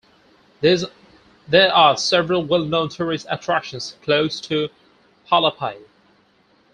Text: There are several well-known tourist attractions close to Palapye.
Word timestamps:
There 0.61 1.71
are 1.71 1.95
several 1.95 2.43
well-known 2.43 2.89
tourist 2.89 3.27
attractions 3.29 3.97
close 4.01 4.41
to 4.41 4.69
Palapye. 5.29 5.77